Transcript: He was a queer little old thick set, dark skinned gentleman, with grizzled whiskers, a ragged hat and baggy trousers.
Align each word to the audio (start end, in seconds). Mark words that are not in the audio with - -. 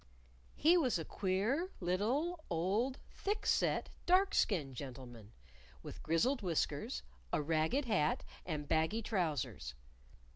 He 0.55 0.77
was 0.77 0.97
a 0.97 1.05
queer 1.05 1.69
little 1.79 2.43
old 2.49 2.97
thick 3.11 3.45
set, 3.45 3.89
dark 4.07 4.33
skinned 4.33 4.73
gentleman, 4.73 5.31
with 5.83 6.01
grizzled 6.01 6.41
whiskers, 6.41 7.03
a 7.31 7.39
ragged 7.39 7.85
hat 7.85 8.23
and 8.43 8.67
baggy 8.67 9.03
trousers. 9.03 9.75